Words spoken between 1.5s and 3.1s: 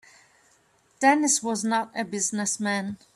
not a business man.